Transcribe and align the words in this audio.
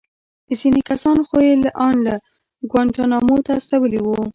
ځينې 0.59 0.81
کسان 0.89 1.17
خو 1.27 1.35
يې 1.47 1.53
ان 1.85 1.99
گوانټانامو 2.69 3.35
ته 3.45 3.51
استولي 3.59 3.99
وو. 4.01 4.21